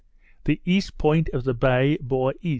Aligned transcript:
The 0.45 0.59
east 0.65 0.97
point 0.97 1.29
of 1.29 1.43
the 1.43 1.53
bay 1.53 1.97
bore 2.01 2.33
E. 2.41 2.49